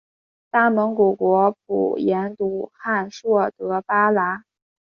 [0.49, 4.43] 大蒙古国普颜笃汗硕德八剌。